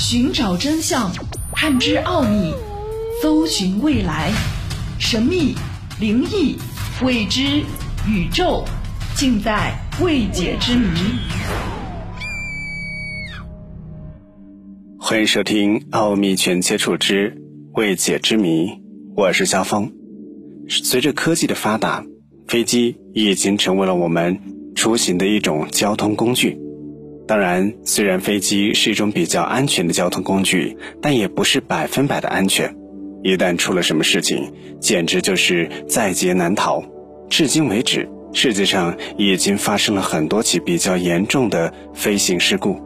[0.00, 1.12] 寻找真相，
[1.52, 2.54] 探知奥秘，
[3.20, 4.32] 搜寻未来，
[4.98, 5.54] 神秘、
[6.00, 6.56] 灵异、
[7.04, 7.58] 未知、
[8.08, 8.64] 宇宙，
[9.14, 10.88] 尽在未解之谜。
[14.98, 17.36] 欢迎收听《奥秘全接触之
[17.74, 18.68] 未解之谜》，
[19.14, 19.92] 我是肖峰。
[20.66, 22.02] 随着科技的发达，
[22.48, 24.40] 飞机已经成为了我们
[24.74, 26.58] 出行的一种交通工具。
[27.30, 32.74] 当然，虽然飞机是一种比较安全的交通工具，但也不是百分百的安全。
[33.22, 36.82] 一旦出了什么事情，简直就是在劫难逃。
[37.28, 42.80] 至今为止，世界上已经发生了很多起比较严重的飞行事故。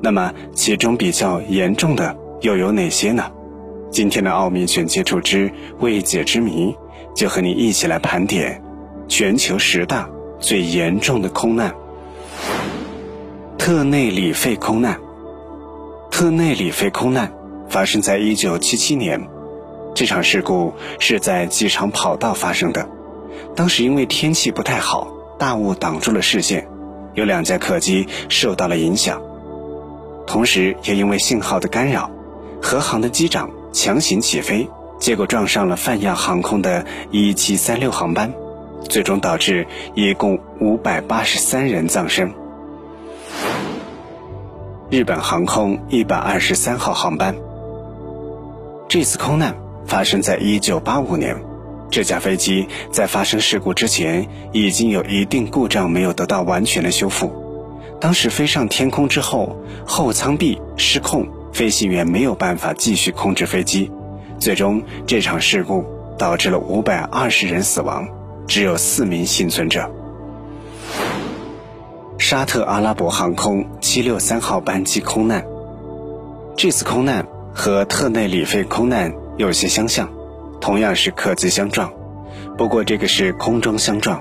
[0.00, 3.28] 那么，其中比较严重的又有哪些呢？
[3.90, 6.72] 今天的奥秘全接触之未解之谜，
[7.16, 8.62] 就和你一起来盘点
[9.08, 11.74] 全球十大最严重的空难。
[13.68, 14.98] 特内里费空难。
[16.10, 17.30] 特内里费空难
[17.68, 19.28] 发生在一九七七年，
[19.94, 22.88] 这场事故是在机场跑道发生的。
[23.54, 26.66] 当时因为天气不太好，大雾挡住了视线，
[27.12, 29.20] 有两架客机受到了影响。
[30.26, 32.10] 同时，也因为信号的干扰，
[32.62, 34.66] 和航的机长强行起飞，
[34.98, 38.32] 结果撞上了泛亚航空的一七三六航班，
[38.88, 42.32] 最终导致一共五百八十三人丧生。
[44.90, 47.36] 日本航空一百二十三号航班。
[48.88, 49.54] 这次空难
[49.86, 51.36] 发生在一九八五年，
[51.90, 57.30] 这架飞机在发生事故之前已经有一定故障没有得到完全的修复。
[58.00, 63.90] 当时飞上天空之后，后舱壁失控，飞行员没有办法继续控制飞机，
[64.38, 65.84] 最终这场事故
[66.16, 68.08] 导致了五百二十人死亡，
[68.46, 69.97] 只有四名幸存者。
[72.18, 75.44] 沙特阿拉伯航空七六三号班机空难。
[76.56, 80.10] 这次空难和特内里费空难有些相像，
[80.60, 81.92] 同样是客机相撞，
[82.58, 84.20] 不过这个是空中相撞。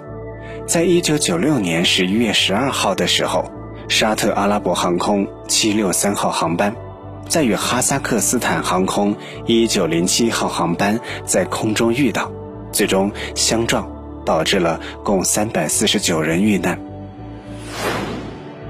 [0.67, 3.45] 在一九九六年十一月十二号的时候，
[3.89, 6.75] 沙特阿拉伯航空七六三号航班
[7.27, 9.15] 在与哈萨克斯坦航空
[9.47, 12.31] 一九零七号航班在空中遇到，
[12.71, 13.89] 最终相撞，
[14.23, 16.79] 导致了共三百四十九人遇难。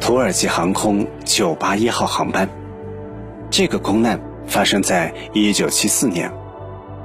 [0.07, 2.47] 土耳其航空981号航班，
[3.49, 6.31] 这个空难发生在1974年。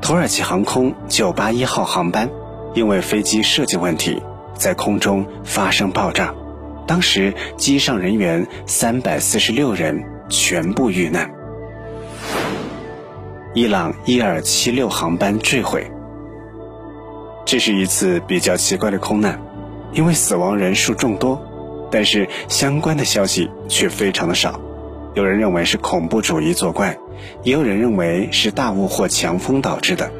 [0.01, 2.31] 土耳其航空981号航班
[2.75, 4.23] 因为飞机设计问题，
[4.55, 6.33] 在空中发生爆炸，
[6.87, 11.29] 当时机上人员346人全部遇难。
[13.53, 15.91] 伊朗1276航班坠毁，
[17.45, 19.43] 这是一次比较奇怪的空难，
[19.91, 21.49] 因为死亡人数众多。
[21.93, 24.59] 但是相关的消息却非常的少，
[25.15, 26.99] 有人认为是恐怖主义作怪，
[27.45, 30.11] 也有人认为是大雾或强风导致的。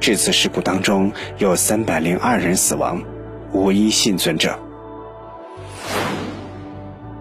[0.00, 3.00] 这次事故当中有三百零二人死亡，
[3.52, 4.58] 无一幸存者。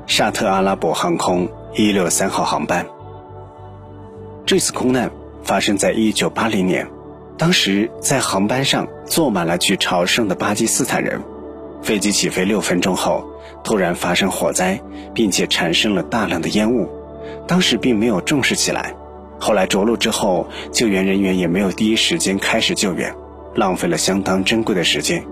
[0.07, 2.85] 沙特阿拉伯航空一六三号航班，
[4.45, 5.11] 这次空难
[5.43, 6.87] 发生在一九八零年，
[7.37, 11.21] 当时在航班上坐满了去朝圣的巴基斯坦人。
[11.81, 13.27] 飞机起飞六分钟后，
[13.63, 14.79] 突然发生火灾，
[15.13, 16.89] 并且产生了大量的烟雾。
[17.47, 18.93] 当时并没有重视起来，
[19.39, 23.13] 后来着陆之后，救援人员也没有第一时间开始救援，
[23.55, 25.23] 浪费了相当珍贵的时间，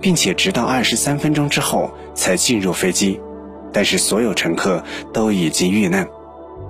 [0.00, 3.20] 并且直到二十三分钟之后才进入飞机。
[3.72, 4.82] 但是所有乘客
[5.12, 6.08] 都已经遇难，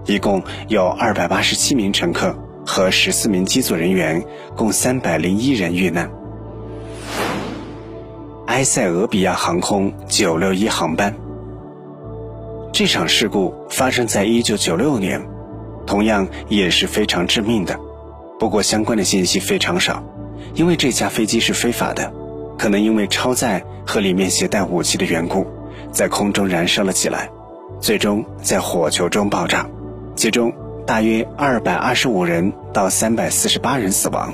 [0.06, 4.22] 一共有二百八十七名乘客和十四名机组人员，
[4.56, 6.17] 共三百零一人遇难。
[8.48, 11.14] 埃塞俄比亚航空961航班，
[12.72, 15.22] 这场事故发生在1996年，
[15.86, 17.78] 同样也是非常致命的。
[18.38, 20.02] 不过相关的信息非常少，
[20.54, 22.10] 因为这架飞机是非法的，
[22.56, 25.46] 可能因为超载和里面携带武器的缘故，
[25.92, 27.28] 在空中燃烧了起来，
[27.80, 29.68] 最终在火球中爆炸，
[30.16, 30.50] 其中
[30.86, 34.32] 大约225人到348人死亡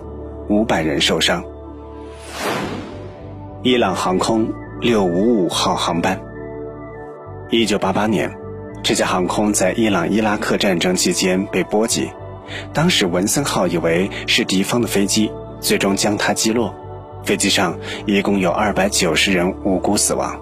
[0.48, 1.44] ，500人受伤。
[3.66, 6.20] 伊朗航空六五五号航班。
[7.48, 8.30] 一九八八年，
[8.82, 12.10] 这架航空在伊朗伊拉克战争期间被波及，
[12.74, 16.74] 当时文森号以为是敌方的飞机，最终将它击落。
[17.24, 20.38] 飞机上一共有二百九十人无辜死亡。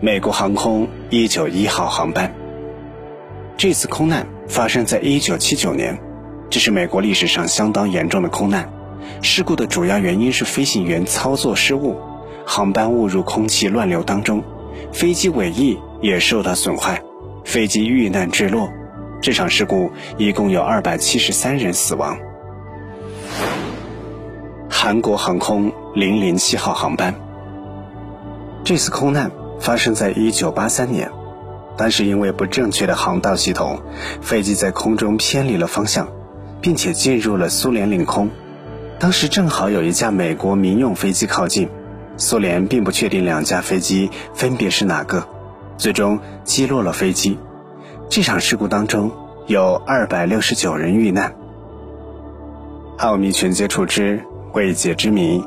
[0.00, 2.34] 美国航空一九一号航班。
[3.58, 6.00] 这次空难发生在一九七九年，
[6.48, 8.66] 这是美国历史上相当严重的空难。
[9.20, 11.96] 事故的主要原因是飞行员操作失误，
[12.44, 14.42] 航班误入空气乱流当中，
[14.92, 17.02] 飞机尾翼也受到损坏，
[17.44, 18.68] 飞机遇难坠落，
[19.20, 22.18] 这场事故一共有二百七十三人死亡。
[24.68, 27.14] 韩国航空零零七号航班，
[28.64, 31.08] 这次空难发生在一九八三年，
[31.76, 33.80] 当时因为不正确的航道系统，
[34.20, 36.08] 飞机在空中偏离了方向，
[36.60, 38.28] 并且进入了苏联领空。
[39.02, 41.68] 当时正好有一架美国民用飞机靠近，
[42.16, 45.26] 苏联并不确定两架飞机分别是哪个，
[45.76, 47.36] 最终击落了飞机。
[48.08, 49.10] 这场事故当中
[49.48, 51.34] 有二百六十九人遇难。
[52.98, 54.22] 奥秘全接触之
[54.52, 55.42] 未解之谜，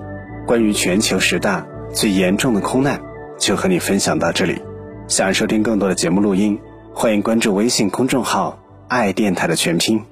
[0.45, 2.99] 关于全球十大最严重的空难，
[3.39, 4.61] 就和你分享到这里。
[5.07, 6.59] 想收听更多的节目录音，
[6.93, 8.59] 欢迎关注微信公众号
[8.89, 10.03] “爱电台”的全拼。